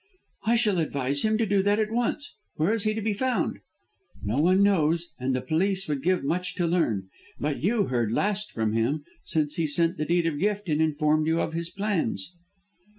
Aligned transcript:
"I 0.45 0.55
shall 0.55 0.79
advise 0.79 1.21
him 1.21 1.37
to 1.37 1.45
do 1.45 1.61
that 1.61 1.77
at 1.77 1.91
once. 1.91 2.33
Where 2.55 2.73
is 2.73 2.85
he 2.85 2.95
to 2.95 3.03
be 3.03 3.13
found?" 3.13 3.59
"No 4.23 4.37
one 4.39 4.63
knows, 4.63 5.09
and 5.19 5.35
the 5.35 5.43
police 5.43 5.87
would 5.87 6.01
give 6.01 6.23
much 6.23 6.55
to 6.55 6.65
learn. 6.65 7.07
But 7.39 7.61
you 7.61 7.83
heard 7.83 8.11
last 8.11 8.51
from 8.51 8.73
him, 8.73 9.03
since 9.23 9.57
he 9.57 9.67
sent 9.67 9.97
the 9.97 10.05
Deed 10.05 10.25
of 10.25 10.39
Gift 10.39 10.69
and 10.69 10.81
informed 10.81 11.27
you 11.27 11.39
of 11.39 11.53
his 11.53 11.69
plans." 11.69 12.33